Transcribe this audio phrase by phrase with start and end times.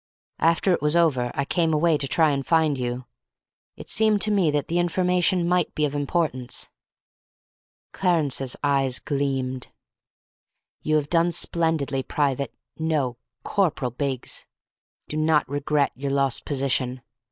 [0.39, 3.05] After it was over I came away to try and find you.
[3.77, 6.69] It seemed to me that the information might be of importance."
[7.93, 9.67] Clarence's eyes gleamed.
[10.81, 14.47] "You have done splendidly, Private no, Corporal Biggs.
[15.07, 17.03] Do not regret your lost position.